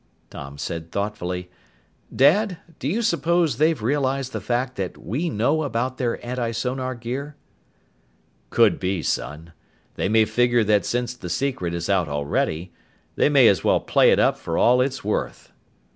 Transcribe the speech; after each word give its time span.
Tom 0.31 0.57
said 0.57 0.91
thoughtfully, 0.91 1.51
"Dad, 2.11 2.57
do 2.79 2.87
you 2.87 3.03
suppose 3.03 3.57
they've 3.57 3.83
realized 3.83 4.33
the 4.33 4.41
fact 4.41 4.75
that 4.75 4.97
we 4.97 5.29
know 5.29 5.61
about 5.61 5.99
their 5.99 6.17
antisonar 6.25 6.95
gear?" 6.95 7.35
"Could 8.49 8.79
be, 8.79 9.03
son. 9.03 9.53
They 9.97 10.09
may 10.09 10.25
figure 10.25 10.63
that 10.63 10.87
since 10.87 11.13
the 11.13 11.29
secret 11.29 11.75
is 11.75 11.87
out 11.87 12.07
already, 12.09 12.73
they 13.15 13.29
may 13.29 13.47
as 13.47 13.63
well 13.63 13.79
play 13.79 14.09
it 14.09 14.17
up 14.17 14.39
for 14.39 14.57
all 14.57 14.81
it's 14.81 15.03
worth." 15.03 15.51